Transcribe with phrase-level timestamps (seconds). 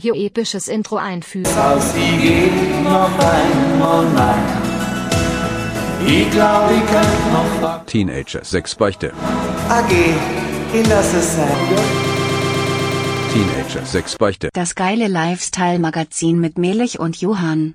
[0.00, 1.52] hier episches Intro einfügen.
[1.56, 4.62] Als sie geht noch einmal nein.
[6.06, 7.84] Ich glaube, ich könnte noch.
[7.84, 9.12] Teenager, sechs Beichte.
[9.68, 9.90] AG,
[10.72, 11.56] ich lass es sein.
[13.32, 14.50] Teenager, sechs Beichte.
[14.52, 17.74] Das geile Lifestyle-Magazin mit Melich und Johann.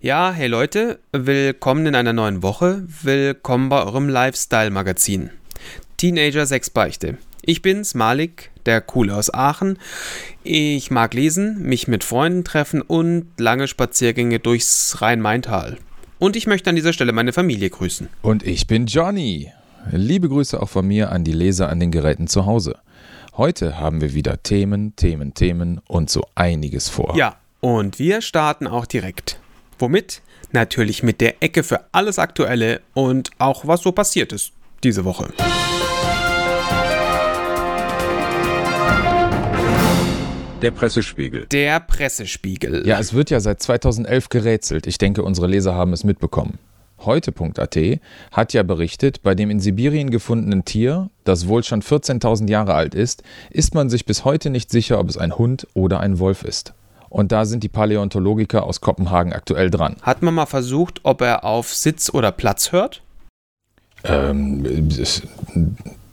[0.00, 2.84] Ja, hey Leute, willkommen in einer neuen Woche.
[3.02, 5.28] Willkommen bei eurem Lifestyle-Magazin.
[5.98, 7.18] Teenager 6 Beichte.
[7.42, 9.78] Ich bin's, Malik, der Coole aus Aachen.
[10.42, 15.78] Ich mag lesen, mich mit Freunden treffen und lange Spaziergänge durchs Rhein-Main-Tal.
[16.18, 18.08] Und ich möchte an dieser Stelle meine Familie grüßen.
[18.22, 19.52] Und ich bin Johnny.
[19.90, 22.76] Liebe Grüße auch von mir an die Leser an den Geräten zu Hause.
[23.36, 27.16] Heute haben wir wieder Themen, Themen, Themen und so einiges vor.
[27.16, 29.40] Ja, und wir starten auch direkt.
[29.78, 30.20] Womit?
[30.52, 34.52] Natürlich mit der Ecke für alles Aktuelle und auch was so passiert ist
[34.82, 35.28] diese Woche.
[40.62, 41.46] Der Pressespiegel.
[41.46, 42.86] Der Pressespiegel.
[42.86, 44.86] Ja, es wird ja seit 2011 gerätselt.
[44.86, 46.58] Ich denke, unsere Leser haben es mitbekommen.
[46.98, 47.78] Heute.at
[48.30, 52.94] hat ja berichtet, bei dem in Sibirien gefundenen Tier, das wohl schon 14.000 Jahre alt
[52.94, 56.44] ist, ist man sich bis heute nicht sicher, ob es ein Hund oder ein Wolf
[56.44, 56.74] ist.
[57.08, 59.96] Und da sind die Paläontologiker aus Kopenhagen aktuell dran.
[60.02, 63.02] Hat man mal versucht, ob er auf Sitz oder Platz hört?
[64.04, 65.22] Ähm, das,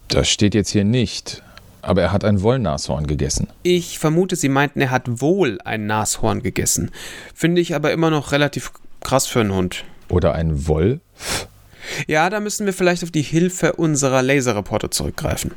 [0.07, 1.43] das steht jetzt hier nicht.
[1.87, 3.47] Aber er hat ein Wollnashorn gegessen.
[3.63, 6.91] Ich vermute, Sie meinten, er hat wohl ein Nashorn gegessen.
[7.33, 9.85] Finde ich aber immer noch relativ krass für einen Hund.
[10.09, 10.99] Oder ein Woll?
[12.05, 15.53] Ja, da müssen wir vielleicht auf die Hilfe unserer Laserreporter zurückgreifen.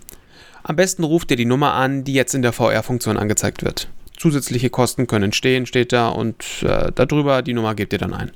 [0.63, 3.89] Am besten ruft ihr die Nummer an, die jetzt in der VR-Funktion angezeigt wird.
[4.17, 8.31] Zusätzliche Kosten können entstehen, steht da, und äh, darüber die Nummer gebt ihr dann ein.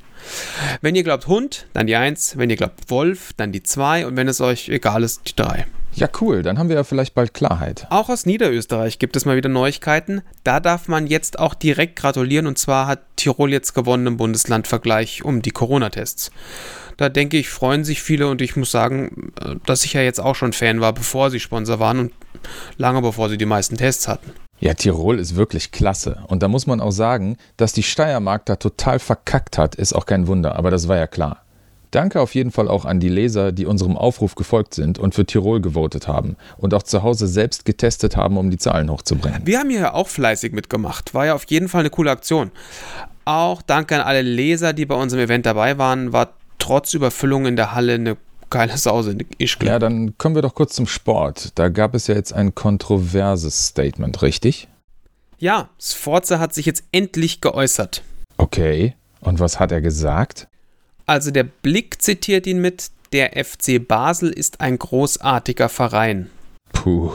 [0.80, 4.16] Wenn ihr glaubt Hund, dann die 1, wenn ihr glaubt Wolf, dann die 2 und
[4.16, 5.66] wenn es euch egal ist, die 3.
[5.96, 7.86] Ja, cool, dann haben wir ja vielleicht bald Klarheit.
[7.90, 10.22] Auch aus Niederösterreich gibt es mal wieder Neuigkeiten.
[10.42, 15.24] Da darf man jetzt auch direkt gratulieren und zwar hat Tirol jetzt gewonnen im Bundeslandvergleich
[15.24, 16.32] um die Corona-Tests.
[16.96, 20.20] Da denke ich, freuen sich viele und ich muss sagen, äh, dass ich ja jetzt
[20.20, 22.12] auch schon Fan war, bevor sie Sponsor waren und
[22.76, 24.32] lange bevor sie die meisten Tests hatten.
[24.64, 26.24] Ja, Tirol ist wirklich klasse.
[26.26, 30.06] Und da muss man auch sagen, dass die Steiermark da total verkackt hat, ist auch
[30.06, 31.42] kein Wunder, aber das war ja klar.
[31.90, 35.26] Danke auf jeden Fall auch an die Leser, die unserem Aufruf gefolgt sind und für
[35.26, 39.42] Tirol gewotet haben und auch zu Hause selbst getestet haben, um die Zahlen hochzubringen.
[39.44, 41.12] Wir haben hier auch fleißig mitgemacht.
[41.12, 42.50] War ja auf jeden Fall eine coole Aktion.
[43.26, 46.14] Auch danke an alle Leser, die bei unserem Event dabei waren.
[46.14, 48.16] War trotz Überfüllung in der Halle eine
[48.54, 49.16] geile Sause.
[49.38, 51.50] Ich Ja, dann kommen wir doch kurz zum Sport.
[51.56, 54.68] Da gab es ja jetzt ein kontroverses Statement, richtig?
[55.38, 58.04] Ja, Sforza hat sich jetzt endlich geäußert.
[58.36, 58.94] Okay.
[59.20, 60.46] Und was hat er gesagt?
[61.04, 66.30] Also der Blick zitiert ihn mit, der FC Basel ist ein großartiger Verein.
[66.72, 67.12] Puh.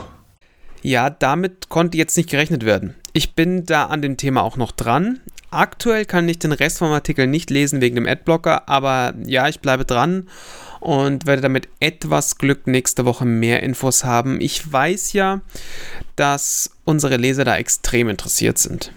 [0.81, 2.95] Ja, damit konnte jetzt nicht gerechnet werden.
[3.13, 5.21] Ich bin da an dem Thema auch noch dran.
[5.51, 9.59] Aktuell kann ich den Rest vom Artikel nicht lesen wegen dem Adblocker, aber ja, ich
[9.59, 10.27] bleibe dran
[10.79, 14.39] und werde damit etwas Glück nächste Woche mehr Infos haben.
[14.41, 15.41] Ich weiß ja,
[16.15, 18.91] dass unsere Leser da extrem interessiert sind.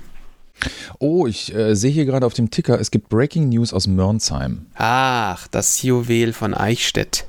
[0.99, 4.67] Oh, ich äh, sehe hier gerade auf dem Ticker, es gibt Breaking News aus Mörnsheim.
[4.75, 7.27] Ach, das Juwel von Eichstätt.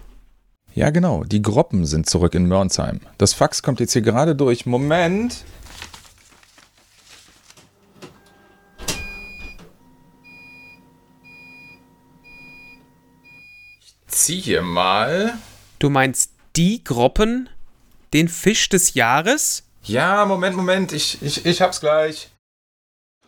[0.75, 2.99] Ja, genau, die Groppen sind zurück in Mörnsheim.
[3.17, 4.65] Das Fax kommt jetzt hier gerade durch.
[4.65, 5.43] Moment.
[14.13, 15.39] Ich zieh hier mal.
[15.79, 17.49] Du meinst die Groppen?
[18.13, 19.63] Den Fisch des Jahres?
[19.81, 22.29] Ja, Moment, Moment, ich, ich, ich hab's gleich.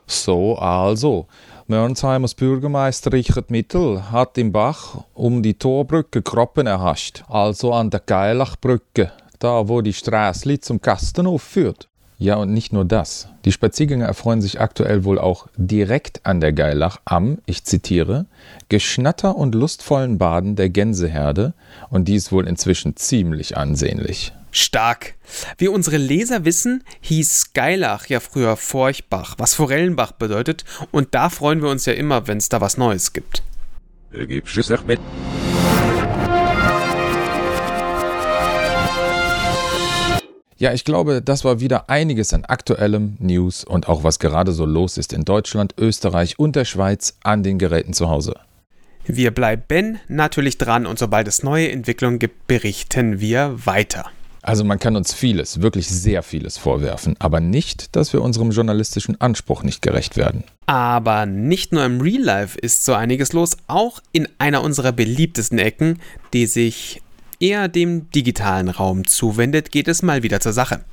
[0.06, 1.28] So, also.
[1.66, 8.02] Mörnsheims Bürgermeister Richard Mittel hat im Bach um die Torbrücke Kroppen erhascht, also an der
[8.02, 11.90] Geilachbrücke, da wo die Straße zum Kastenhof führt.
[12.18, 13.28] Ja, und nicht nur das.
[13.44, 18.26] Die Spaziergänger erfreuen sich aktuell wohl auch direkt an der Geilach am, ich zitiere,
[18.70, 21.54] Geschnatter und lustvollen Baden der Gänseherde,
[21.90, 24.34] und dies wohl inzwischen ziemlich ansehnlich.
[24.52, 25.16] Stark.
[25.58, 31.62] Wie unsere Leser wissen, hieß Geilach ja früher Forchbach, was Forellenbach bedeutet, und da freuen
[31.62, 33.44] wir uns ja immer, wenn es da was Neues gibt.
[34.88, 35.00] mit.
[40.58, 44.66] Ja, ich glaube, das war wieder einiges an aktuellem News und auch was gerade so
[44.66, 48.36] los ist in Deutschland, Österreich und der Schweiz an den Geräten zu Hause.
[49.06, 54.06] Wir bleiben natürlich dran und sobald es neue Entwicklungen gibt, berichten wir weiter.
[54.42, 59.20] Also man kann uns vieles, wirklich sehr vieles vorwerfen, aber nicht, dass wir unserem journalistischen
[59.20, 60.44] Anspruch nicht gerecht werden.
[60.68, 65.60] Aber nicht nur im Real Life ist so einiges los, auch in einer unserer beliebtesten
[65.60, 66.00] Ecken,
[66.32, 67.02] die sich
[67.40, 70.84] eher dem digitalen Raum zuwendet, geht es mal wieder zur Sache.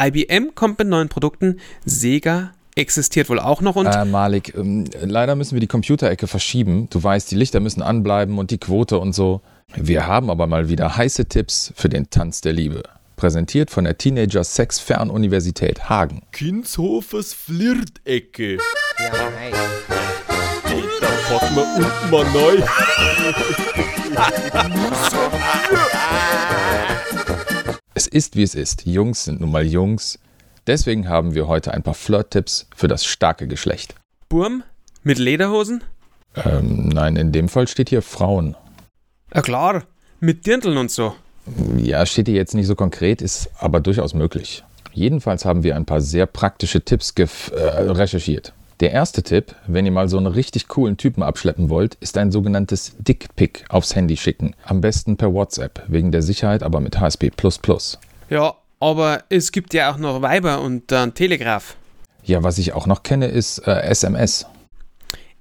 [0.00, 5.36] IBM kommt mit neuen Produkten, Sega existiert wohl auch noch und Äh, Malik, ähm, leider
[5.36, 6.88] müssen wir die Computerecke verschieben.
[6.90, 9.40] Du weißt, die Lichter müssen anbleiben und die Quote und so.
[9.76, 12.82] Wir haben aber mal wieder heiße Tipps für den Tanz der Liebe.
[13.16, 16.22] Präsentiert von der Teenager Sex Fernuniversität Hagen.
[16.32, 18.54] Kinshofers Flirtecke.
[18.98, 19.52] Ja, nein.
[21.28, 22.62] Packen wir unten mal neu.
[27.94, 28.86] Es ist wie es ist.
[28.86, 30.18] Jungs sind nun mal Jungs.
[30.66, 33.94] Deswegen haben wir heute ein paar Flirt-Tipps für das starke Geschlecht.
[34.28, 34.62] Burm
[35.02, 35.82] mit Lederhosen?
[36.44, 38.56] Ähm, nein, in dem Fall steht hier Frauen.
[39.34, 39.84] Ja klar,
[40.20, 41.14] mit Dirndln und so.
[41.76, 44.64] Ja, steht hier jetzt nicht so konkret, ist aber durchaus möglich.
[44.92, 48.52] Jedenfalls haben wir ein paar sehr praktische Tipps gef- äh, recherchiert.
[48.80, 52.32] Der erste Tipp, wenn ihr mal so einen richtig coolen Typen abschleppen wollt, ist ein
[52.32, 54.56] sogenanntes Dickpick aufs Handy schicken.
[54.64, 57.30] Am besten per WhatsApp, wegen der Sicherheit aber mit HSP++.
[58.30, 61.76] Ja, aber es gibt ja auch noch Weiber und äh, Telegraph.
[62.24, 64.46] Ja, was ich auch noch kenne, ist äh, SMS.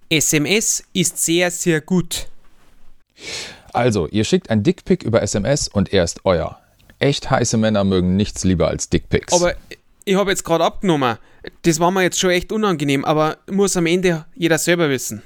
[0.10, 2.28] SMS ist sehr, sehr gut.
[3.72, 6.60] Also, ihr schickt ein Dickpick über SMS und er ist euer.
[7.00, 9.34] Echt heiße Männer mögen nichts lieber als Dickpicks.
[9.34, 9.56] Aber
[10.06, 11.18] ich habe jetzt gerade abgenommen.
[11.64, 15.22] Das war mir jetzt schon echt unangenehm, aber muss am Ende jeder selber wissen.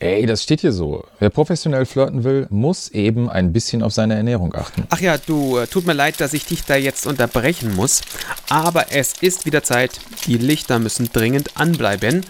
[0.00, 1.04] Ey, das steht hier so.
[1.18, 4.84] Wer professionell flirten will, muss eben ein bisschen auf seine Ernährung achten.
[4.90, 8.02] Ach ja, du, äh, tut mir leid, dass ich dich da jetzt unterbrechen muss,
[8.48, 9.98] aber es ist wieder Zeit.
[10.26, 12.24] Die Lichter müssen dringend anbleiben.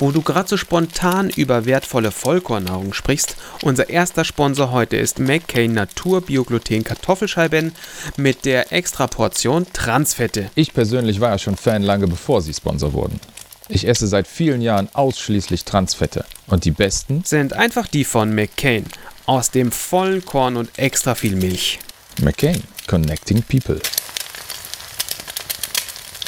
[0.00, 3.34] Wo du gerade so spontan über wertvolle Vollkornnahrung sprichst,
[3.64, 7.72] unser erster Sponsor heute ist McCain Natur Biogluten Kartoffelscheiben
[8.16, 10.50] mit der Extraportion Transfette.
[10.54, 13.18] Ich persönlich war ja schon Fan lange bevor sie Sponsor wurden.
[13.70, 16.24] Ich esse seit vielen Jahren ausschließlich Transfette.
[16.46, 17.22] Und die besten?
[17.24, 18.86] Sind einfach die von McCain.
[19.26, 21.78] Aus dem vollen Korn und extra viel Milch.
[22.22, 22.62] McCain.
[22.86, 23.78] Connecting People.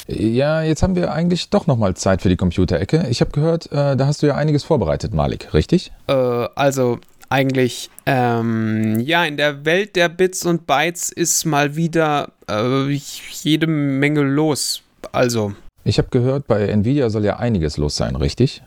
[0.07, 3.07] Ja, jetzt haben wir eigentlich doch nochmal Zeit für die Computerecke.
[3.09, 5.91] Ich habe gehört, äh, da hast du ja einiges vorbereitet, Malik, richtig?
[6.07, 6.99] Äh, also
[7.29, 13.65] eigentlich, ähm, ja, in der Welt der Bits und Bytes ist mal wieder äh, jede
[13.65, 14.83] Menge los.
[15.11, 15.53] Also,
[15.83, 18.63] Ich habe gehört, bei Nvidia soll ja einiges los sein, richtig?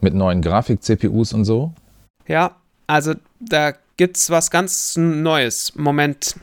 [0.00, 1.72] Mit neuen Grafik-CPUs und so.
[2.26, 2.56] ja,
[2.86, 5.74] also da gibt's was ganz Neues.
[5.76, 6.36] Moment.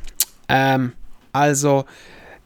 [0.47, 0.94] Ähm,
[1.33, 1.85] also,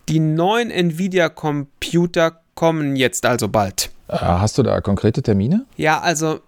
[0.09, 3.91] die neuen Nvidia-Computer kommen jetzt also bald.
[4.07, 5.65] Äh, hast du da konkrete Termine?
[5.77, 6.39] Ja, also,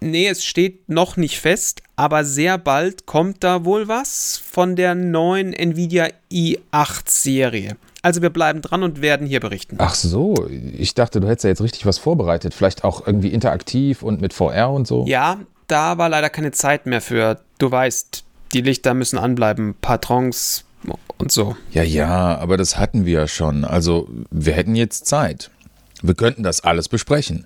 [0.00, 4.94] nee, es steht noch nicht fest, aber sehr bald kommt da wohl was von der
[4.94, 7.76] neuen Nvidia i8-Serie.
[8.02, 9.76] Also wir bleiben dran und werden hier berichten.
[9.78, 12.52] Ach so, ich dachte, du hättest ja jetzt richtig was vorbereitet.
[12.52, 15.04] Vielleicht auch irgendwie interaktiv und mit VR und so.
[15.06, 15.38] Ja,
[15.68, 20.64] da war leider keine Zeit mehr für, du weißt, die Lichter müssen anbleiben, Patrons
[21.18, 21.56] und so.
[21.70, 23.64] Ja, ja, aber das hatten wir ja schon.
[23.64, 25.50] Also, wir hätten jetzt Zeit.
[26.02, 27.44] Wir könnten das alles besprechen.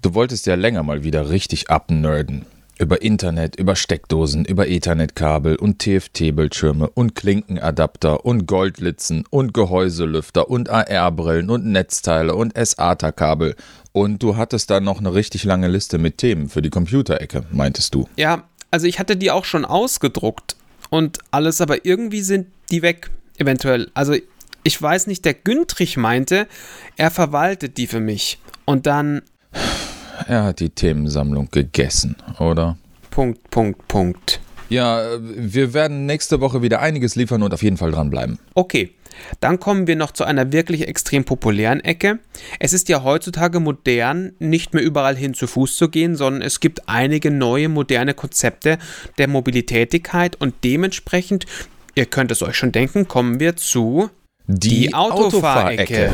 [0.00, 2.46] Du wolltest ja länger mal wieder richtig abnerden.
[2.80, 10.70] Über Internet, über Steckdosen, über Ethernetkabel und TFT-Bildschirme und Klinkenadapter und Goldlitzen und Gehäuselüfter und
[10.70, 13.56] AR-Brillen und Netzteile und SATA-Kabel.
[13.90, 17.96] Und du hattest da noch eine richtig lange Liste mit Themen für die Computerecke, meintest
[17.96, 18.08] du.
[18.16, 20.54] Ja, also ich hatte die auch schon ausgedruckt
[20.88, 23.90] und alles, aber irgendwie sind die weg, eventuell.
[23.94, 24.14] Also
[24.62, 26.46] ich weiß nicht, der Güntrich meinte,
[26.96, 28.38] er verwaltet die für mich.
[28.66, 29.22] Und dann
[30.26, 32.76] Er hat die Themensammlung gegessen, oder?
[33.10, 34.40] Punkt, Punkt, Punkt.
[34.68, 38.38] Ja, wir werden nächste Woche wieder einiges liefern und auf jeden Fall dranbleiben.
[38.54, 38.90] Okay,
[39.40, 42.18] dann kommen wir noch zu einer wirklich extrem populären Ecke.
[42.58, 46.60] Es ist ja heutzutage modern, nicht mehr überall hin zu Fuß zu gehen, sondern es
[46.60, 48.78] gibt einige neue moderne Konzepte
[49.16, 51.46] der Mobilitätigkeit und dementsprechend,
[51.94, 54.10] ihr könnt es euch schon denken, kommen wir zu
[54.46, 56.10] Die Autofahrecke.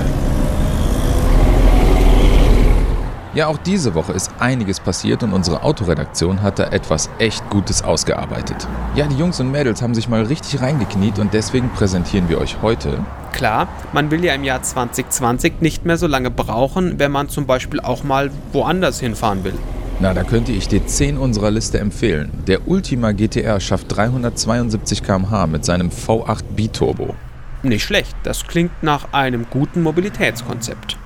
[3.35, 7.83] Ja, auch diese Woche ist einiges passiert und unsere Autoredaktion hat da etwas echt Gutes
[7.83, 8.69] ausgearbeitet.
[8.95, 12.63] Ja, die Jungs und Mädels haben sich mal richtig reingekniet und deswegen präsentieren wir euch
[12.63, 12.99] heute
[13.35, 17.47] Klar, man will ja im Jahr 2020 nicht mehr so lange brauchen, wenn man zum
[17.47, 19.55] Beispiel auch mal woanders hinfahren will.
[19.99, 22.31] Na, da könnte ich dir 10 unserer Liste empfehlen.
[22.47, 27.17] Der Ultima GTR schafft 372 km/h mit seinem V8 Biturbo.
[27.65, 30.97] Nicht schlecht, das klingt nach einem guten Mobilitätskonzept.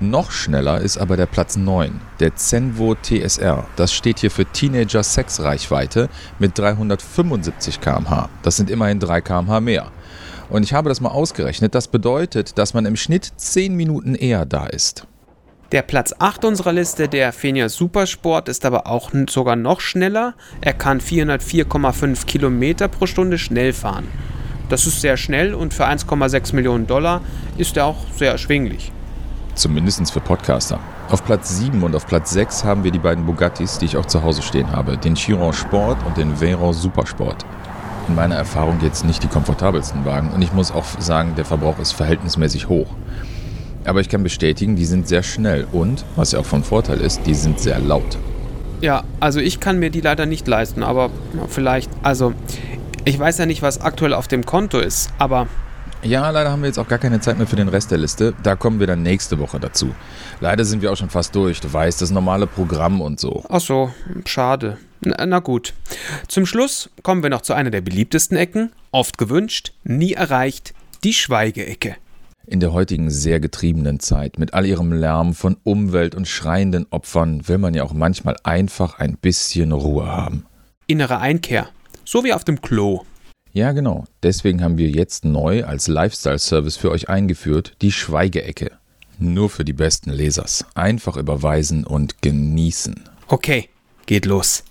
[0.00, 3.64] Noch schneller ist aber der Platz 9, der Zenvo TSR.
[3.76, 6.08] Das steht hier für Teenager Sex Reichweite
[6.40, 8.28] mit 375 km/h.
[8.42, 9.92] Das sind immerhin 3 km/h mehr.
[10.50, 11.74] Und ich habe das mal ausgerechnet.
[11.74, 15.06] Das bedeutet, dass man im Schnitt 10 Minuten eher da ist.
[15.72, 20.34] Der Platz 8 unserer Liste, der Fenia Supersport, ist aber auch sogar noch schneller.
[20.60, 24.06] Er kann 404,5 Kilometer pro Stunde schnell fahren.
[24.68, 27.20] Das ist sehr schnell und für 1,6 Millionen Dollar
[27.58, 28.92] ist er auch sehr erschwinglich.
[29.54, 30.80] Zumindest für Podcaster.
[31.10, 34.06] Auf Platz 7 und auf Platz 6 haben wir die beiden Bugattis, die ich auch
[34.06, 34.96] zu Hause stehen habe.
[34.96, 37.44] Den Chiron Sport und den Veyron Supersport.
[38.08, 41.78] In meiner Erfahrung jetzt nicht die komfortabelsten Wagen und ich muss auch sagen, der Verbrauch
[41.78, 42.88] ist verhältnismäßig hoch.
[43.84, 47.20] Aber ich kann bestätigen, die sind sehr schnell und, was ja auch von Vorteil ist,
[47.26, 48.18] die sind sehr laut.
[48.80, 51.10] Ja, also ich kann mir die leider nicht leisten, aber
[51.48, 52.32] vielleicht, also
[53.04, 55.46] ich weiß ja nicht, was aktuell auf dem Konto ist, aber
[56.04, 58.34] Ja, leider haben wir jetzt auch gar keine Zeit mehr für den Rest der Liste.
[58.42, 59.94] Da kommen wir dann nächste Woche dazu.
[60.38, 61.62] Leider sind wir auch schon fast durch.
[61.62, 63.42] Du weißt, das normale Programm und so.
[63.48, 63.90] ach so,
[64.26, 64.76] schade.
[65.00, 65.72] Na, na gut.
[66.28, 71.14] Zum Schluss kommen wir noch zu einer der beliebtesten Ecken, oft gewünscht, nie erreicht, die
[71.14, 71.96] Schweigeecke.
[72.46, 77.48] In der heutigen sehr getriebenen Zeit mit all ihrem Lärm von Umwelt und schreienden Opfern
[77.48, 80.44] will man ja auch manchmal einfach ein bisschen Ruhe haben.
[80.86, 81.70] Innere Einkehr,
[82.04, 83.04] so wie auf dem Klo.
[83.54, 84.04] Ja, genau.
[84.24, 88.72] Deswegen haben wir jetzt neu als Lifestyle-Service für euch eingeführt die Schweigeecke.
[89.20, 90.66] Nur für die besten Lesers.
[90.74, 93.04] Einfach überweisen und genießen.
[93.28, 93.68] Okay,
[94.06, 94.64] geht los.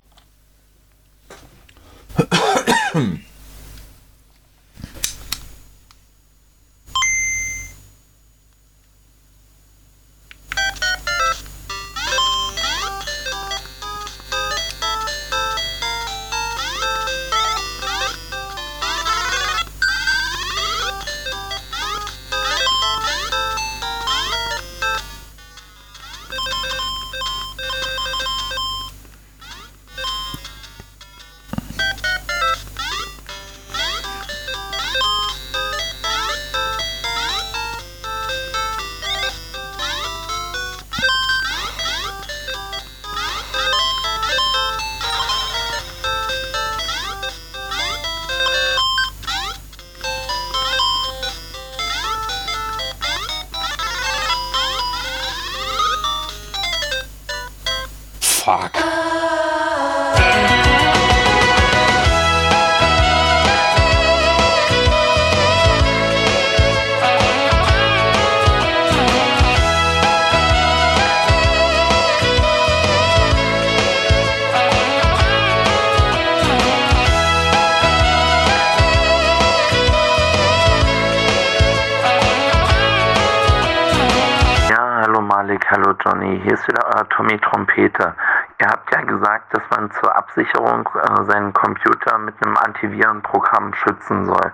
[85.73, 86.39] Hallo Johnny.
[86.43, 88.13] Hier ist wieder euer Tommy Trompete.
[88.61, 94.27] Ihr habt ja gesagt, dass man zur Absicherung äh, seinen Computer mit einem Antivirenprogramm schützen
[94.27, 94.51] soll.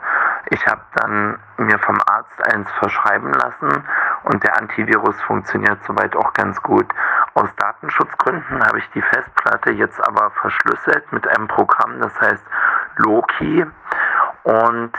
[0.50, 3.84] Ich habe dann mir vom Arzt eins verschreiben lassen
[4.24, 6.88] und der Antivirus funktioniert soweit auch ganz gut.
[7.34, 12.44] Aus Datenschutzgründen habe ich die Festplatte jetzt aber verschlüsselt mit einem Programm, das heißt
[12.96, 13.66] Loki.
[14.44, 14.94] Und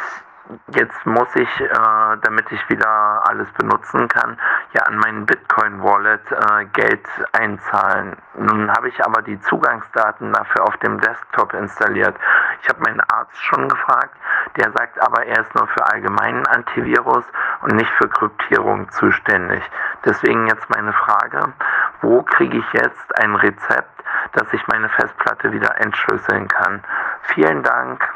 [0.75, 1.69] jetzt muss ich, äh,
[2.23, 4.39] damit ich wieder alles benutzen kann,
[4.73, 8.17] ja an meinen Bitcoin-Wallet äh, Geld einzahlen.
[8.35, 12.17] Nun habe ich aber die Zugangsdaten dafür auf dem Desktop installiert.
[12.63, 14.17] Ich habe meinen Arzt schon gefragt,
[14.57, 17.25] der sagt aber, er ist nur für allgemeinen Antivirus
[17.63, 19.63] und nicht für Kryptierung zuständig.
[20.05, 21.53] Deswegen jetzt meine Frage,
[22.01, 26.83] wo kriege ich jetzt ein Rezept, dass ich meine Festplatte wieder entschlüsseln kann?
[27.35, 28.09] Vielen Dank.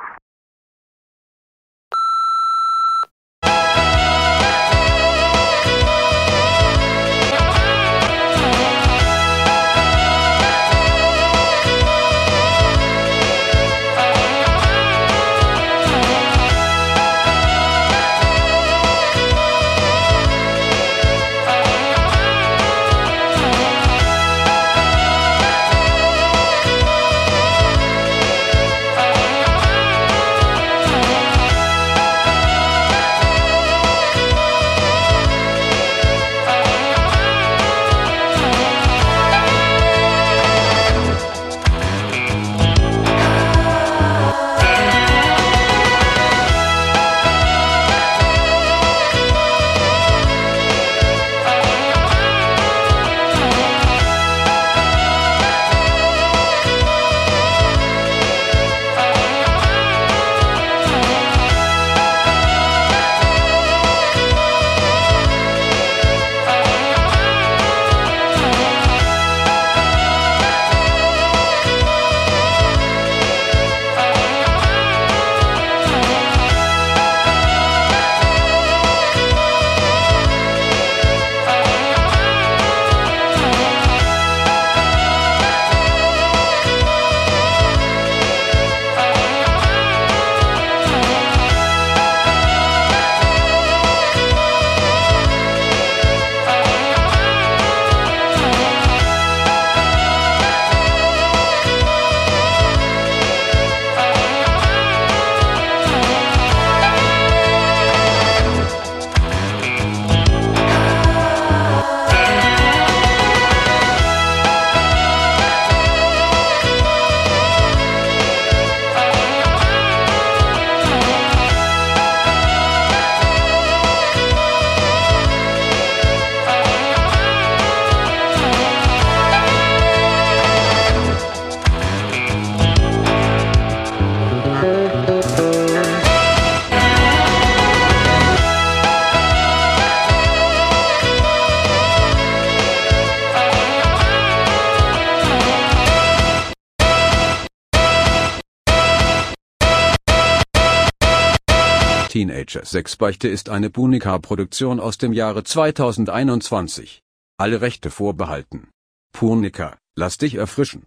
[152.45, 157.03] Teenager Sexbeichte ist eine Punica-Produktion aus dem Jahre 2021.
[157.39, 158.69] Alle Rechte vorbehalten.
[159.13, 160.83] Punica, lass dich erfrischen.